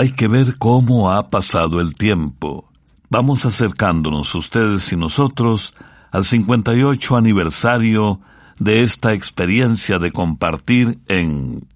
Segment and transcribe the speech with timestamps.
[0.00, 2.64] Hay que ver cómo ha pasado el tiempo.
[3.10, 5.74] Vamos acercándonos ustedes y nosotros
[6.10, 8.18] al 58 aniversario
[8.58, 11.66] de esta experiencia de compartir en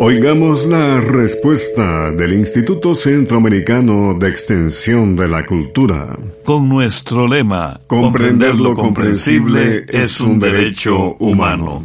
[0.00, 6.16] Oigamos la respuesta del Instituto Centroamericano de Extensión de la Cultura.
[6.44, 11.84] Con nuestro lema, comprender lo comprensible es un derecho humano.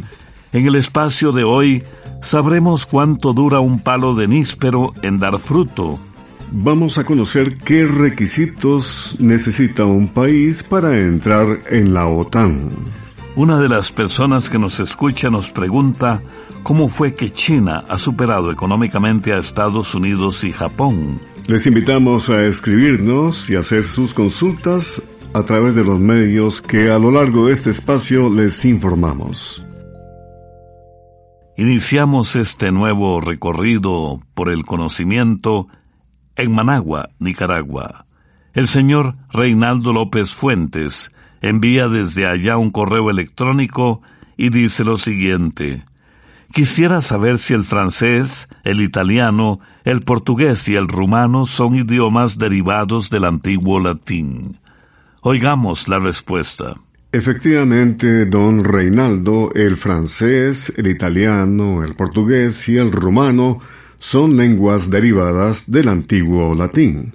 [0.56, 1.82] En el espacio de hoy
[2.22, 5.98] sabremos cuánto dura un palo de níspero en dar fruto.
[6.50, 12.70] Vamos a conocer qué requisitos necesita un país para entrar en la OTAN.
[13.34, 16.22] Una de las personas que nos escucha nos pregunta
[16.62, 21.20] cómo fue que China ha superado económicamente a Estados Unidos y Japón.
[21.48, 25.02] Les invitamos a escribirnos y hacer sus consultas
[25.34, 29.65] a través de los medios que a lo largo de este espacio les informamos.
[31.58, 35.68] Iniciamos este nuevo recorrido por el conocimiento
[36.36, 38.04] en Managua, Nicaragua.
[38.52, 44.02] El señor Reinaldo López Fuentes envía desde allá un correo electrónico
[44.36, 45.82] y dice lo siguiente.
[46.52, 53.08] Quisiera saber si el francés, el italiano, el portugués y el rumano son idiomas derivados
[53.08, 54.60] del antiguo latín.
[55.22, 56.74] Oigamos la respuesta.
[57.16, 63.58] Efectivamente, don Reinaldo, el francés, el italiano, el portugués y el rumano
[63.98, 67.14] son lenguas derivadas del antiguo latín.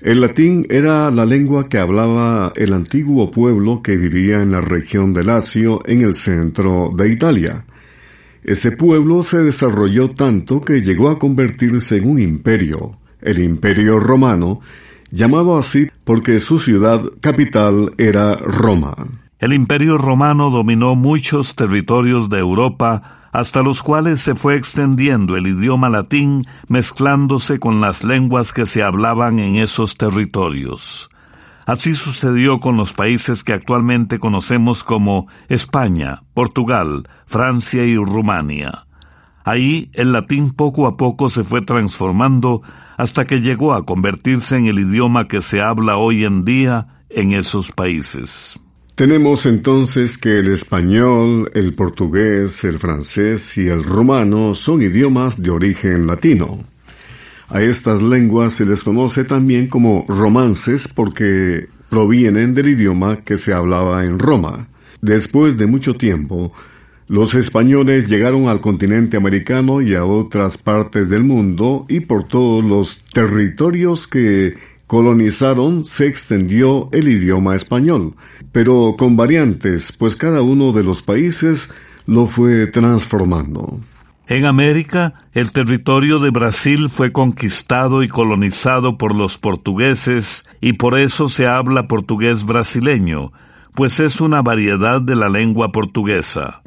[0.00, 5.12] El latín era la lengua que hablaba el antiguo pueblo que vivía en la región
[5.12, 7.64] de Lacio, en el centro de Italia.
[8.44, 14.60] Ese pueblo se desarrolló tanto que llegó a convertirse en un imperio, el imperio romano,
[15.10, 18.94] llamado así porque su ciudad capital era Roma.
[19.40, 25.48] El imperio romano dominó muchos territorios de Europa, hasta los cuales se fue extendiendo el
[25.48, 31.10] idioma latín mezclándose con las lenguas que se hablaban en esos territorios.
[31.66, 38.86] Así sucedió con los países que actualmente conocemos como España, Portugal, Francia y Rumania.
[39.44, 42.62] Ahí el latín poco a poco se fue transformando
[42.96, 47.32] hasta que llegó a convertirse en el idioma que se habla hoy en día en
[47.32, 48.60] esos países.
[48.94, 55.50] Tenemos entonces que el español, el portugués, el francés y el rumano son idiomas de
[55.50, 56.64] origen latino.
[57.48, 63.52] A estas lenguas se les conoce también como romances porque provienen del idioma que se
[63.52, 64.68] hablaba en Roma.
[65.00, 66.52] Después de mucho tiempo,
[67.08, 72.64] los españoles llegaron al continente americano y a otras partes del mundo y por todos
[72.64, 74.54] los territorios que
[74.86, 78.14] colonizaron se extendió el idioma español,
[78.52, 81.70] pero con variantes, pues cada uno de los países
[82.06, 83.80] lo fue transformando.
[84.26, 90.98] En América, el territorio de Brasil fue conquistado y colonizado por los portugueses y por
[90.98, 93.32] eso se habla portugués brasileño,
[93.74, 96.62] pues es una variedad de la lengua portuguesa.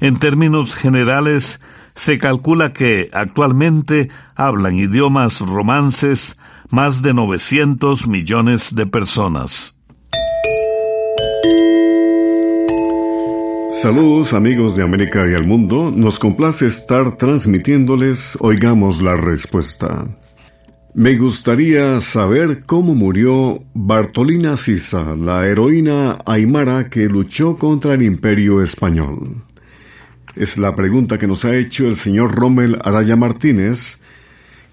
[0.00, 1.60] En términos generales,
[1.94, 6.36] se calcula que actualmente hablan idiomas romances
[6.70, 9.76] más de 900 millones de personas.
[13.82, 20.06] Saludos amigos de América y el mundo, nos complace estar transmitiéndoles Oigamos la Respuesta.
[20.92, 28.60] Me gustaría saber cómo murió Bartolina Sisa, la heroína aymara que luchó contra el imperio
[28.62, 29.44] español.
[30.34, 33.99] Es la pregunta que nos ha hecho el señor Rommel Araya Martínez,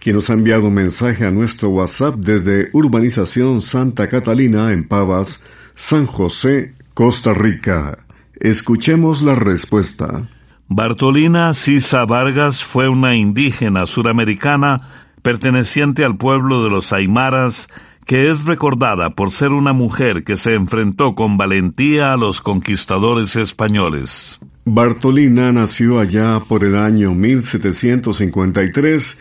[0.07, 5.41] quien nos ha enviado un mensaje a nuestro WhatsApp desde Urbanización Santa Catalina en Pavas,
[5.75, 7.97] San José, Costa Rica.
[8.39, 10.29] Escuchemos la respuesta.
[10.69, 14.87] Bartolina Sisa Vargas fue una indígena suramericana
[15.23, 17.67] perteneciente al pueblo de los Aymaras,
[18.05, 23.35] que es recordada por ser una mujer que se enfrentó con valentía a los conquistadores
[23.35, 24.39] españoles.
[24.63, 29.17] Bartolina nació allá por el año 1753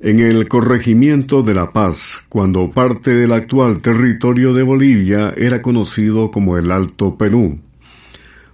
[0.00, 6.30] en el corregimiento de La Paz, cuando parte del actual territorio de Bolivia era conocido
[6.30, 7.60] como el Alto Perú.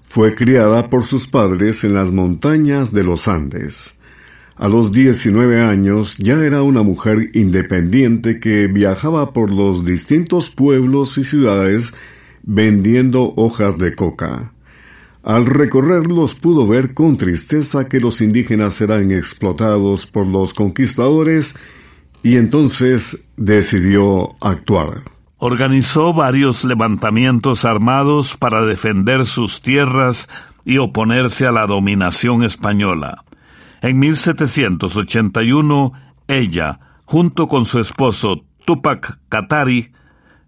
[0.06, 3.94] Fue criada por sus padres en las montañas de los Andes.
[4.56, 11.18] A los 19 años ya era una mujer independiente que viajaba por los distintos pueblos
[11.18, 11.92] y ciudades
[12.42, 14.52] vendiendo hojas de coca.
[15.24, 21.54] Al recorrerlos pudo ver con tristeza que los indígenas eran explotados por los conquistadores
[22.24, 25.04] y entonces decidió actuar.
[25.38, 30.28] Organizó varios levantamientos armados para defender sus tierras
[30.64, 33.24] y oponerse a la dominación española.
[33.80, 35.92] En 1781,
[36.28, 39.92] ella, junto con su esposo Tupac Katari,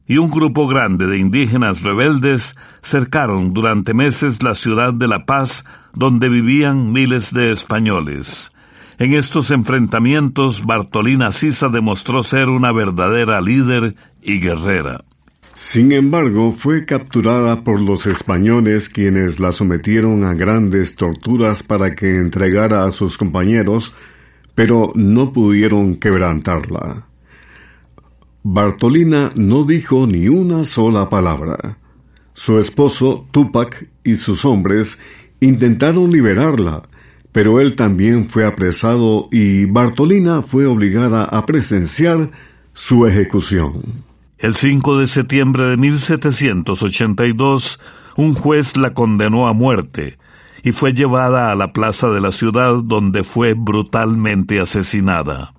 [0.07, 5.65] y un grupo grande de indígenas rebeldes cercaron durante meses la ciudad de La Paz,
[5.95, 8.51] donde vivían miles de españoles.
[8.99, 15.05] En estos enfrentamientos, Bartolina Sisa demostró ser una verdadera líder y guerrera.
[15.55, 22.19] Sin embargo, fue capturada por los españoles quienes la sometieron a grandes torturas para que
[22.19, 23.95] entregara a sus compañeros,
[24.55, 27.07] pero no pudieron quebrantarla.
[28.47, 31.79] Bartolina no dijo ni una sola palabra.
[32.35, 34.99] Su esposo, Tupac, y sus hombres
[35.41, 36.83] intentaron liberarla,
[37.33, 42.33] pero él también fue apresado y Bartolina fue obligada a presenciar
[42.75, 43.81] su ejecución.
[44.37, 47.81] El 5 de septiembre de 1782,
[48.17, 50.19] un juez la condenó a muerte
[50.63, 55.55] y fue llevada a la plaza de la ciudad donde fue brutalmente asesinada.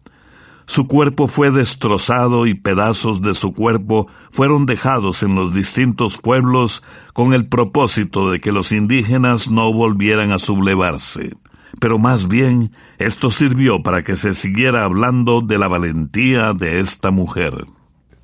[0.67, 6.81] Su cuerpo fue destrozado y pedazos de su cuerpo fueron dejados en los distintos pueblos
[7.13, 11.37] con el propósito de que los indígenas no volvieran a sublevarse.
[11.79, 17.11] Pero más bien esto sirvió para que se siguiera hablando de la valentía de esta
[17.11, 17.65] mujer.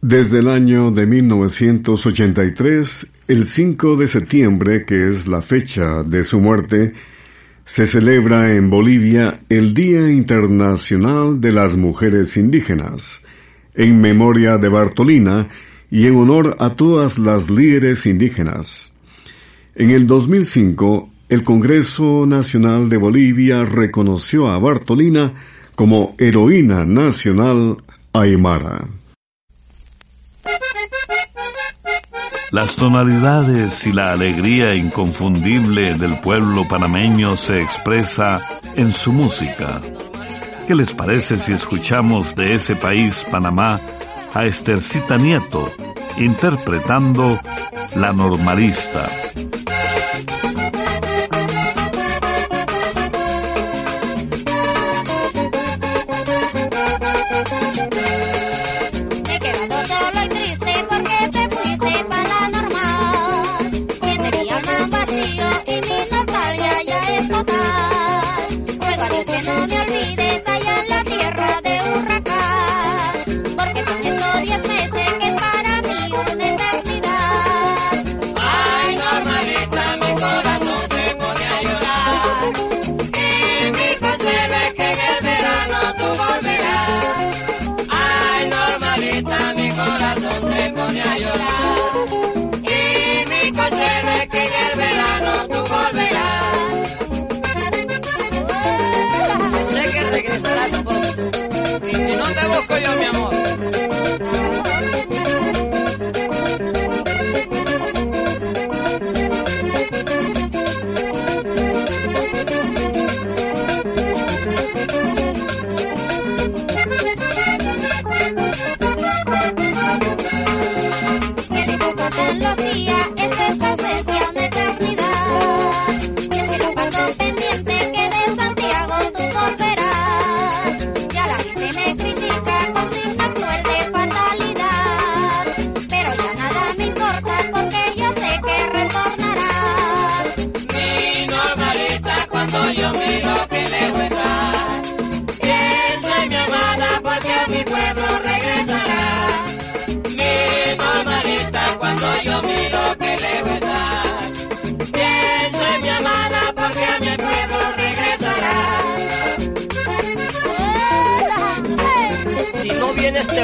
[0.02, 6.40] Desde el año de 1983, el 5 de septiembre, que es la fecha de su
[6.40, 6.94] muerte,
[7.66, 13.22] se celebra en Bolivia el Día Internacional de las Mujeres Indígenas,
[13.76, 15.48] en memoria de Bartolina
[15.90, 18.92] y en honor a todas las líderes indígenas.
[19.76, 25.34] En el 2005, el Congreso Nacional de Bolivia reconoció a Bartolina
[25.76, 27.78] como heroína nacional
[28.14, 29.01] aymara.
[32.52, 38.42] Las tonalidades y la alegría inconfundible del pueblo panameño se expresa
[38.76, 39.80] en su música.
[40.68, 43.80] ¿Qué les parece si escuchamos de ese país, Panamá,
[44.34, 45.72] a Estercita Nieto,
[46.18, 47.40] interpretando
[47.96, 49.08] La Normalista?
[69.02, 69.81] parece no me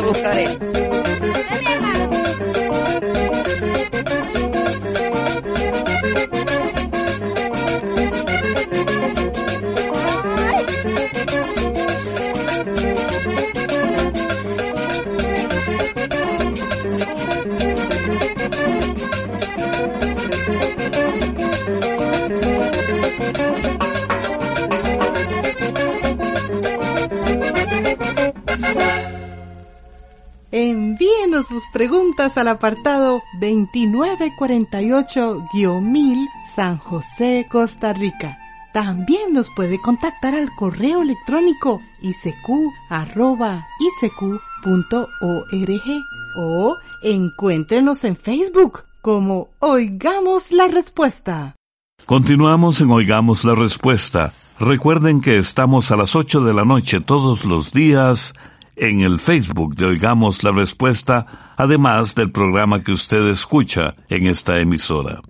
[0.01, 0.66] buscaré.
[31.57, 38.37] Sus preguntas al apartado 2948-1000 San José, Costa Rica.
[38.73, 42.61] También nos puede contactar al correo electrónico isq.org
[46.37, 51.55] o encuéntrenos en Facebook como Oigamos la Respuesta.
[52.05, 54.31] Continuamos en Oigamos la Respuesta.
[54.59, 58.35] Recuerden que estamos a las 8 de la noche todos los días
[58.77, 64.59] en el Facebook de Oigamos la Respuesta, además del programa que usted escucha en esta
[64.59, 65.21] emisora.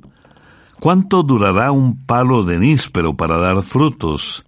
[0.80, 4.46] ¿Cuánto durará un palo de níspero para dar frutos?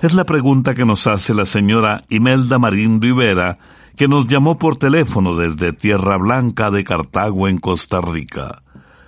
[0.00, 3.58] Es la pregunta que nos hace la señora Imelda Marín Rivera,
[3.96, 8.62] que nos llamó por teléfono desde Tierra Blanca de Cartago en Costa Rica.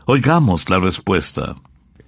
[0.07, 1.57] Oigamos la respuesta.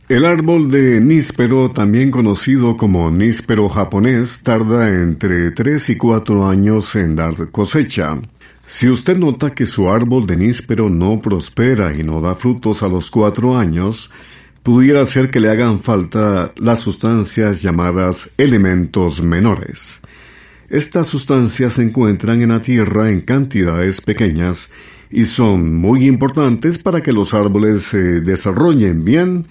[0.07, 6.95] El árbol de níspero, también conocido como níspero japonés, tarda entre 3 y 4 años
[6.95, 8.19] en dar cosecha.
[8.67, 12.89] Si usted nota que su árbol de níspero no prospera y no da frutos a
[12.89, 14.11] los cuatro años,
[14.63, 20.03] pudiera ser que le hagan falta las sustancias llamadas elementos menores.
[20.69, 24.69] Estas sustancias se encuentran en la tierra en cantidades pequeñas
[25.11, 29.47] y son muy importantes para que los árboles se desarrollen bien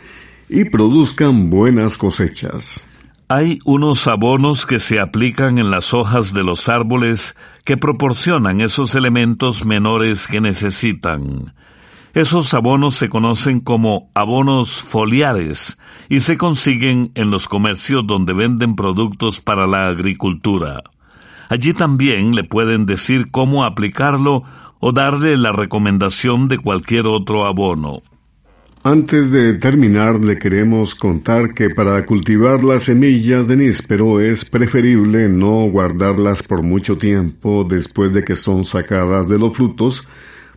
[0.49, 2.83] y produzcan buenas cosechas.
[3.29, 8.95] Hay unos abonos que se aplican en las hojas de los árboles que proporcionan esos
[8.95, 11.53] elementos menores que necesitan.
[12.13, 18.75] Esos abonos se conocen como abonos foliares y se consiguen en los comercios donde venden
[18.75, 20.83] productos para la agricultura.
[21.49, 24.43] Allí también le pueden decir cómo aplicarlo
[24.79, 28.03] o darle la recomendación de cualquier otro abono.
[28.85, 35.29] Antes de terminar, le queremos contar que para cultivar las semillas de níspero es preferible
[35.29, 40.05] no guardarlas por mucho tiempo después de que son sacadas de los frutos,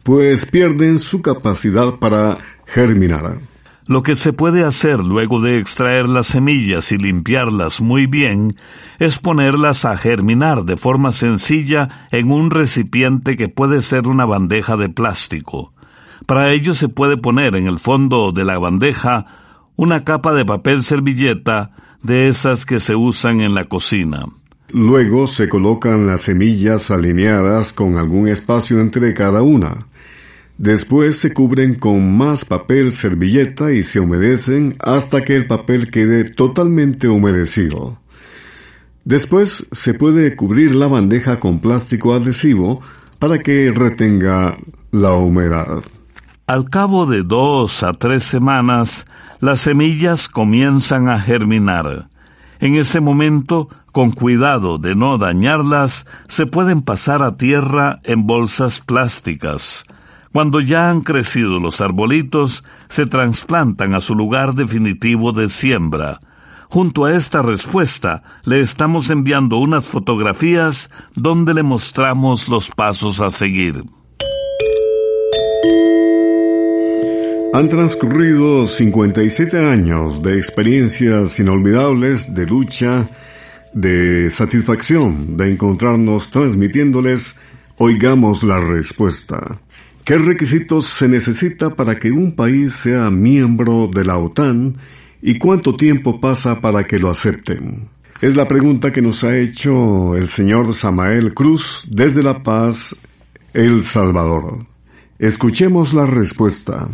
[0.02, 3.38] pues pierden su capacidad para germinar.
[3.87, 8.50] Lo que se puede hacer luego de extraer las semillas y limpiarlas muy bien
[8.99, 14.76] es ponerlas a germinar de forma sencilla en un recipiente que puede ser una bandeja
[14.76, 15.75] de plástico.
[16.25, 19.27] Para ello se puede poner en el fondo de la bandeja
[19.77, 21.71] una capa de papel servilleta
[22.03, 24.27] de esas que se usan en la cocina.
[24.71, 29.87] Luego se colocan las semillas alineadas con algún espacio entre cada una.
[30.59, 36.25] Después se cubren con más papel servilleta y se humedecen hasta que el papel quede
[36.25, 38.01] totalmente humedecido.
[39.05, 42.81] Después se puede cubrir la bandeja con plástico adhesivo
[43.19, 44.57] para que retenga
[44.91, 45.83] la humedad.
[46.49, 49.09] Al cabo de dos a tres semanas,
[49.41, 52.09] las semillas comienzan a germinar.
[52.61, 58.79] En ese momento, con cuidado de no dañarlas, se pueden pasar a tierra en bolsas
[58.79, 59.87] plásticas.
[60.33, 66.21] Cuando ya han crecido los arbolitos, se trasplantan a su lugar definitivo de siembra.
[66.69, 73.31] Junto a esta respuesta, le estamos enviando unas fotografías donde le mostramos los pasos a
[73.31, 73.83] seguir.
[77.57, 83.07] Han transcurrido 57 años de experiencias inolvidables, de lucha,
[83.73, 87.35] de satisfacción, de encontrarnos transmitiéndoles
[87.79, 89.59] Oigamos la respuesta.
[90.05, 94.77] ¿Qué requisitos se necesita para que un país sea miembro de la OTAN
[95.23, 97.89] y cuánto tiempo pasa para que lo acepten?
[98.21, 102.95] Es la pregunta que nos ha hecho el señor Samael Cruz desde La Paz,
[103.55, 104.67] El Salvador.
[105.19, 106.87] Escuchemos la respuesta.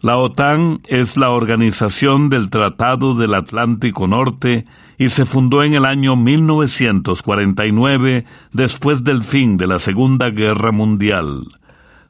[0.00, 4.64] La OTAN es la organización del Tratado del Atlántico Norte
[4.96, 11.48] y se fundó en el año 1949 después del fin de la Segunda Guerra Mundial.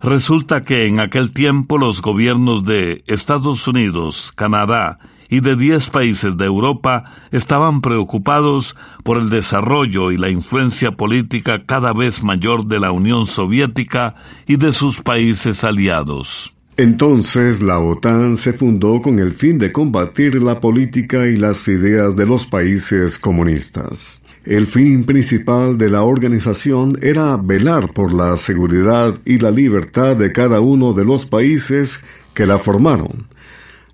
[0.03, 4.99] Resulta que en aquel tiempo los gobiernos de Estados Unidos, Canadá
[5.31, 11.65] y de diez países de Europa estaban preocupados por el desarrollo y la influencia política
[11.65, 14.15] cada vez mayor de la Unión Soviética
[14.47, 16.53] y de sus países aliados.
[16.79, 22.15] Entonces la OTAN se fundó con el fin de combatir la política y las ideas
[22.15, 24.23] de los países comunistas.
[24.45, 30.31] El fin principal de la organización era velar por la seguridad y la libertad de
[30.31, 32.01] cada uno de los países
[32.33, 33.27] que la formaron,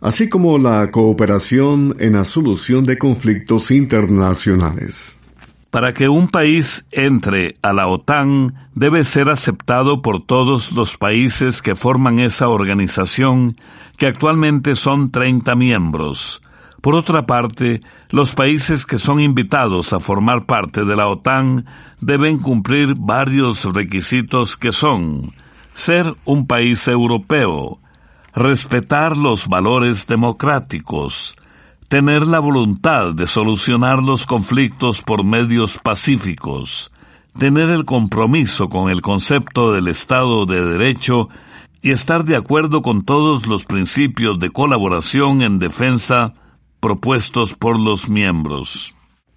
[0.03, 5.17] así como la cooperación en la solución de conflictos internacionales.
[5.75, 11.63] Para que un país entre a la OTAN debe ser aceptado por todos los países
[11.63, 13.57] que forman esa organización,
[13.99, 16.43] que actualmente son 30 miembros.
[16.81, 21.67] Por otra parte, los países que son invitados a formar parte de la OTAN
[22.01, 25.33] deben cumplir varios requisitos que son
[25.73, 27.81] ser un país europeo,
[28.33, 31.37] respetar los valores democráticos,
[31.95, 36.91] tener la voluntad de solucionar los conflictos por medios pacíficos,
[37.39, 41.29] tener el compromiso con el concepto del Estado de Derecho
[41.83, 46.35] y estar de acuerdo con todos los principios de colaboración en defensa
[46.81, 48.93] propuestos por los miembros.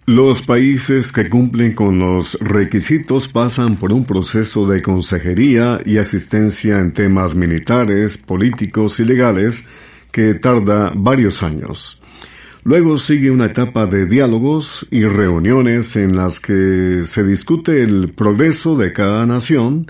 [0.07, 6.79] Los países que cumplen con los requisitos pasan por un proceso de consejería y asistencia
[6.79, 9.63] en temas militares, políticos y legales
[10.11, 12.01] que tarda varios años.
[12.67, 18.75] Luego sigue una etapa de diálogos y reuniones en las que se discute el progreso
[18.75, 19.88] de cada nación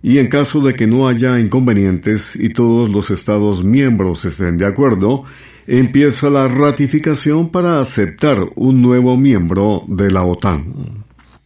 [0.00, 4.66] y en caso de que no haya inconvenientes y todos los Estados miembros estén de
[4.66, 5.24] acuerdo,
[5.66, 10.66] empieza la ratificación para aceptar un nuevo miembro de la OTAN.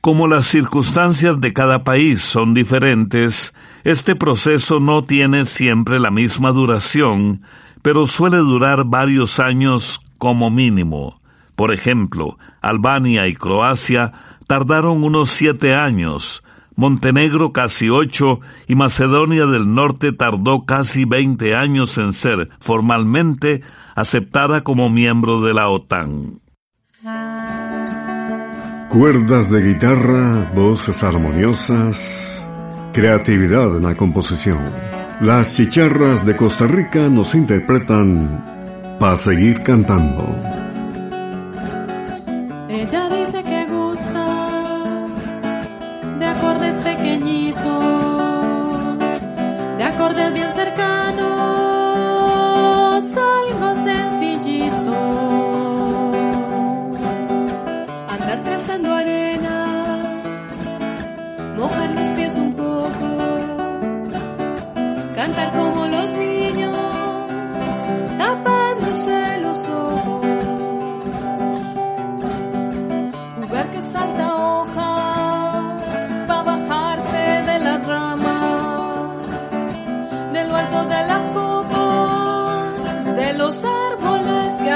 [0.02, 6.52] Como las circunstancias de cada país son diferentes, este proceso no tiene siempre la misma
[6.52, 7.40] duración,
[7.82, 11.18] pero suele durar varios años como mínimo.
[11.56, 14.12] Por ejemplo, Albania y Croacia
[14.46, 16.42] tardaron unos siete años,
[16.78, 23.62] Montenegro casi ocho y Macedonia del Norte tardó casi veinte años en ser formalmente
[23.96, 26.40] aceptada como miembro de la OTAN.
[28.90, 32.48] Cuerdas de guitarra, voces armoniosas,
[32.92, 34.58] creatividad en la composición.
[35.20, 40.67] Las chicharras de Costa Rica nos interpretan para seguir cantando.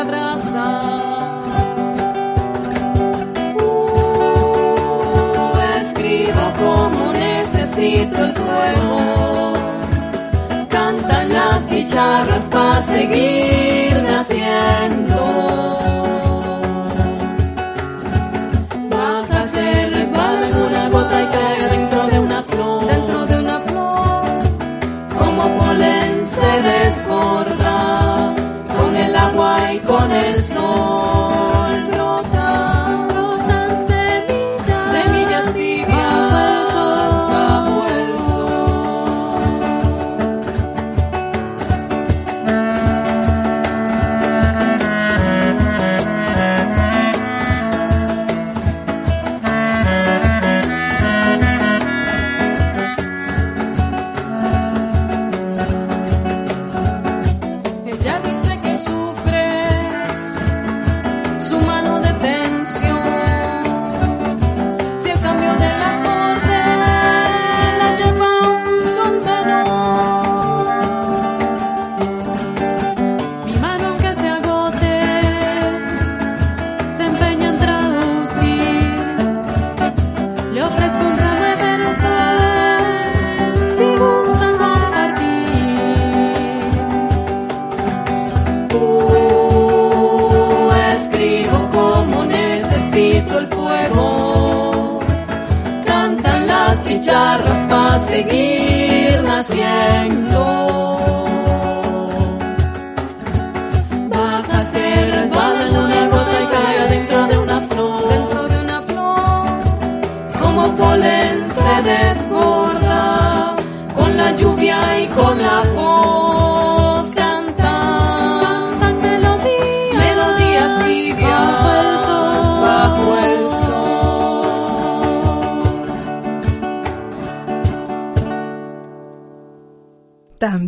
[0.02, 1.40] Abrazan.
[3.60, 4.72] Uh,
[5.80, 9.52] escribo como necesito el fuego
[10.68, 15.81] cantan las chicharras para seguir naciendo.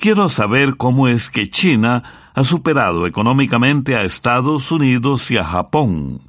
[0.00, 2.02] Quiero saber cómo es que China
[2.34, 6.27] ha superado económicamente a Estados Unidos y a Japón.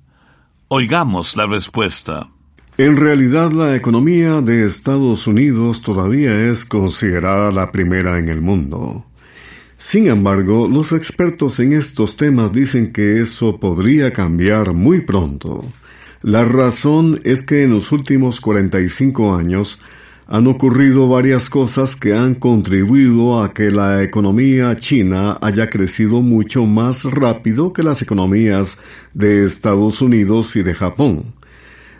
[0.71, 2.29] Oigamos la respuesta.
[2.77, 9.03] En realidad la economía de Estados Unidos todavía es considerada la primera en el mundo.
[9.77, 15.65] Sin embargo, los expertos en estos temas dicen que eso podría cambiar muy pronto.
[16.21, 19.79] La razón es que en los últimos 45 años
[20.31, 26.67] han ocurrido varias cosas que han contribuido a que la economía china haya crecido mucho
[26.67, 28.77] más rápido que las economías
[29.15, 31.33] de Estados Unidos y de Japón.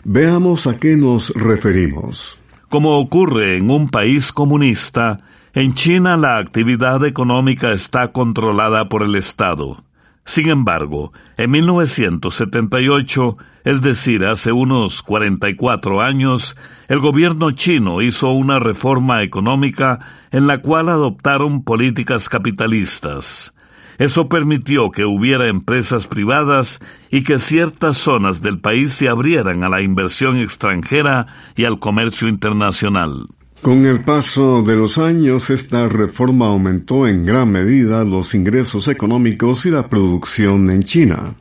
[0.04, 2.38] Veamos a qué nos referimos.
[2.68, 9.16] Como ocurre en un país comunista, en China la actividad económica está controlada por el
[9.16, 9.82] Estado.
[10.24, 16.56] Sin embargo, en 1978, es decir, hace unos 44 años,
[16.88, 19.98] el gobierno chino hizo una reforma económica
[20.30, 23.54] en la cual adoptaron políticas capitalistas.
[23.98, 26.80] Eso permitió que hubiera empresas privadas
[27.10, 32.28] y que ciertas zonas del país se abrieran a la inversión extranjera y al comercio
[32.28, 33.26] internacional.
[33.62, 39.66] Con el paso de los años, esta reforma aumentó en gran medida los ingresos económicos
[39.66, 41.34] y la producción en China.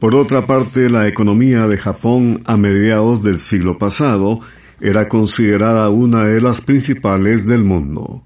[0.00, 4.40] Por otra parte, la economía de Japón a mediados del siglo pasado
[4.80, 8.24] era considerada una de las principales del mundo,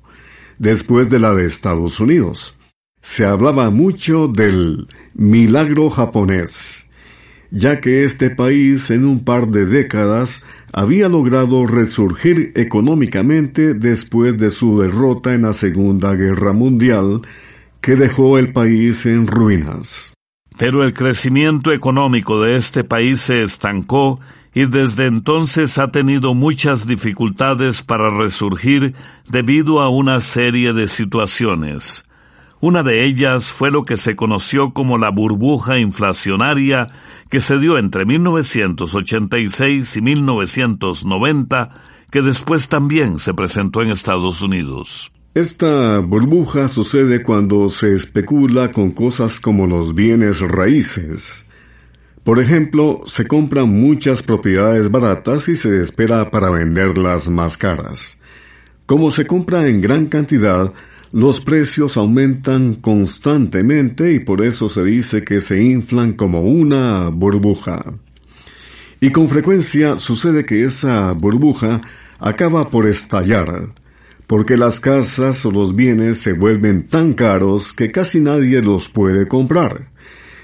[0.58, 2.56] después de la de Estados Unidos.
[3.02, 6.88] Se hablaba mucho del milagro japonés,
[7.52, 14.50] ya que este país en un par de décadas había logrado resurgir económicamente después de
[14.50, 17.20] su derrota en la Segunda Guerra Mundial,
[17.82, 20.14] que dejó el país en ruinas.
[20.56, 24.18] Pero el crecimiento económico de este país se estancó
[24.54, 28.94] y desde entonces ha tenido muchas dificultades para resurgir
[29.28, 32.04] debido a una serie de situaciones.
[32.60, 36.88] Una de ellas fue lo que se conoció como la burbuja inflacionaria
[37.32, 41.70] que se dio entre 1986 y 1990,
[42.10, 45.14] que después también se presentó en Estados Unidos.
[45.32, 51.46] Esta burbuja sucede cuando se especula con cosas como los bienes raíces.
[52.22, 58.18] Por ejemplo, se compran muchas propiedades baratas y se espera para venderlas más caras.
[58.84, 60.70] Como se compra en gran cantidad,
[61.12, 67.82] los precios aumentan constantemente y por eso se dice que se inflan como una burbuja.
[68.98, 71.82] Y con frecuencia sucede que esa burbuja
[72.18, 73.74] acaba por estallar,
[74.26, 79.28] porque las casas o los bienes se vuelven tan caros que casi nadie los puede
[79.28, 79.90] comprar.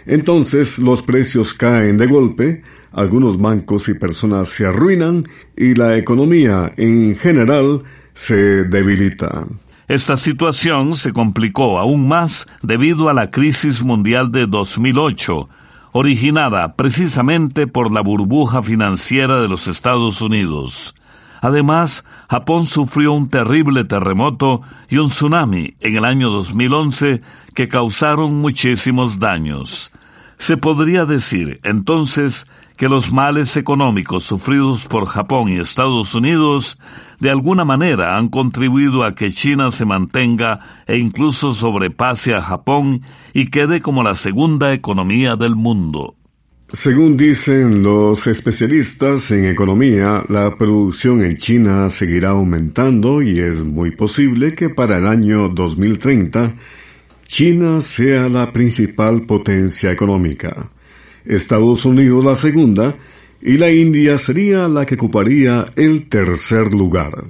[0.05, 5.27] Entonces los precios caen de golpe, algunos bancos y personas se arruinan
[5.57, 9.47] y la economía en general se debilita.
[9.89, 15.49] Esta situación se complicó aún más debido a la crisis mundial de 2008,
[15.93, 20.95] originada precisamente por la burbuja financiera de los Estados Unidos.
[21.41, 27.23] Además, Japón sufrió un terrible terremoto y un tsunami en el año 2011
[27.55, 29.91] que causaron muchísimos daños.
[30.37, 32.47] Se podría decir, entonces,
[32.79, 36.79] que los males económicos sufridos por Japón y Estados Unidos
[37.19, 43.03] de alguna manera han contribuido a que China se mantenga e incluso sobrepase a Japón
[43.35, 46.15] y quede como la segunda economía del mundo.
[46.71, 53.91] Según dicen los especialistas en economía, la producción en China seguirá aumentando y es muy
[53.91, 56.55] posible que para el año 2030
[57.25, 60.71] China sea la principal potencia económica.
[61.29, 62.97] Estados Unidos la segunda
[63.41, 67.25] y la India sería la que ocuparía el tercer lugar.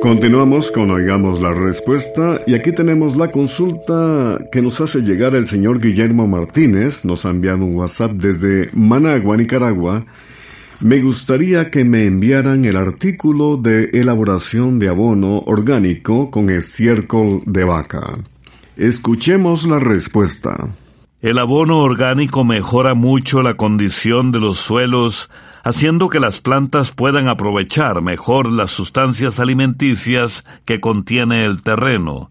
[0.00, 5.46] Continuamos con Oigamos la Respuesta y aquí tenemos la consulta que nos hace llegar el
[5.46, 10.06] señor Guillermo Martínez, nos ha enviado un WhatsApp desde Managua, Nicaragua.
[10.80, 17.64] Me gustaría que me enviaran el artículo de elaboración de abono orgánico con estiércol de
[17.64, 18.16] vaca.
[18.80, 20.74] Escuchemos la respuesta.
[21.20, 25.28] El abono orgánico mejora mucho la condición de los suelos,
[25.62, 32.30] haciendo que las plantas puedan aprovechar mejor las sustancias alimenticias que contiene el terreno.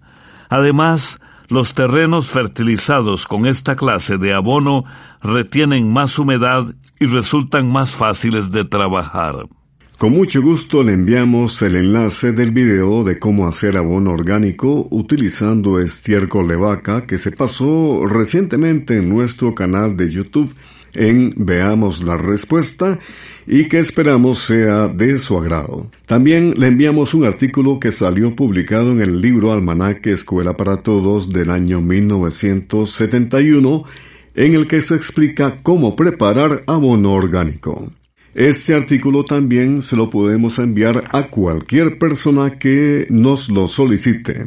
[0.50, 4.86] Además, los terrenos fertilizados con esta clase de abono
[5.22, 6.66] retienen más humedad
[7.00, 9.36] y resultan más fáciles de trabajar.
[10.00, 15.78] Con mucho gusto le enviamos el enlace del video de cómo hacer abono orgánico utilizando
[15.78, 20.56] estiércol de vaca que se pasó recientemente en nuestro canal de YouTube
[20.94, 22.98] en Veamos la Respuesta
[23.46, 25.92] y que esperamos sea de su agrado.
[26.06, 31.30] También le enviamos un artículo que salió publicado en el libro Almanaque Escuela para Todos
[31.30, 33.84] del año 1971
[34.34, 37.99] en el que se explica cómo preparar abono orgánico.
[38.36, 44.46] Este artículo también se lo podemos enviar a cualquier persona que nos lo solicite.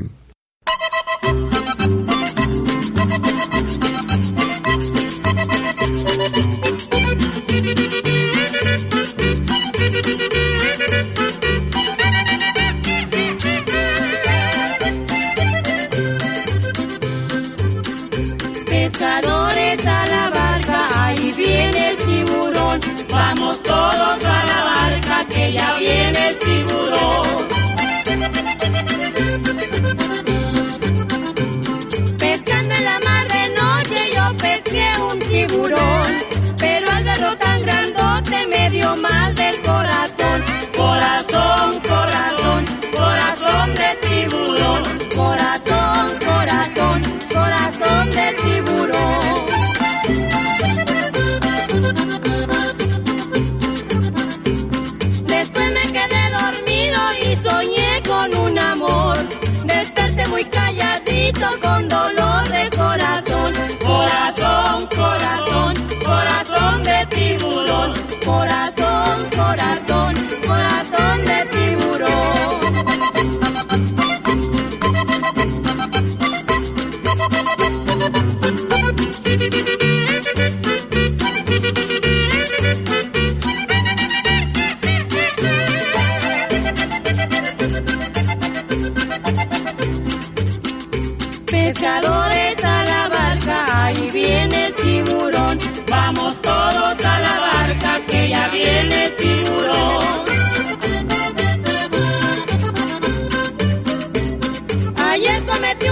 [105.62, 105.91] Ayer cometí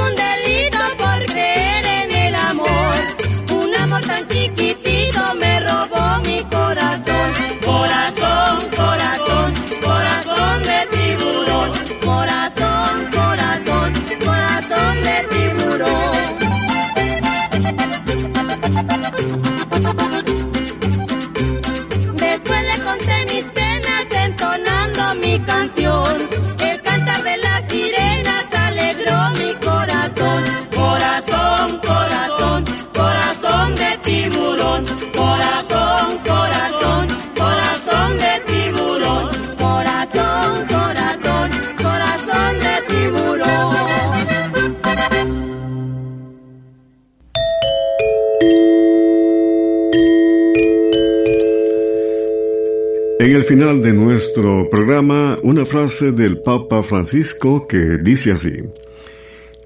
[55.43, 58.53] una frase del Papa Francisco que dice así,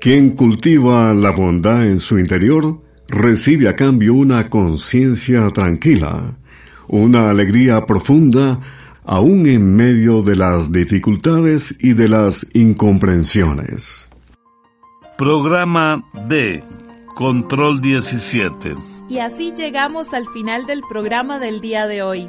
[0.01, 6.37] Quien cultiva la bondad en su interior, recibe a cambio una conciencia tranquila,
[6.89, 8.61] una alegría profunda,
[9.05, 14.09] aún en medio de las dificultades y de las incomprensiones.
[15.19, 16.65] Programa D.
[17.15, 18.75] Control 17.
[19.09, 22.29] Y así llegamos al final del programa del día de hoy.